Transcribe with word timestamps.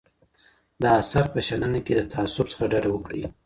د 0.81 0.83
اثر 0.99 1.25
په 1.33 1.39
شننه 1.47 1.79
کي 1.85 1.93
له 1.99 2.03
تعصب 2.13 2.45
څخه 2.51 2.65
ډډه 2.71 2.89
وکړئ. 2.91 3.21